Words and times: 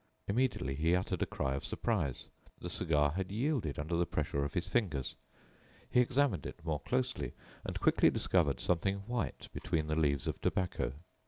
Immediately 0.27 0.73
he 0.73 0.95
uttered 0.95 1.21
a 1.21 1.27
cry 1.27 1.53
of 1.53 1.63
surprise. 1.63 2.25
The 2.59 2.71
cigar 2.71 3.11
had 3.11 3.31
yielded 3.31 3.77
under 3.77 3.95
the 3.95 4.07
pressure 4.07 4.43
of 4.43 4.55
his 4.55 4.67
fingers. 4.67 5.13
He 5.91 5.99
examined 5.99 6.47
it 6.47 6.65
more 6.65 6.79
closely, 6.79 7.33
and 7.63 7.79
quickly 7.79 8.09
discovered 8.09 8.59
something 8.59 9.01
white 9.05 9.47
between 9.53 9.85
the 9.85 9.95
leaves 9.95 10.25
of 10.25 10.41
tobacco. 10.41 10.93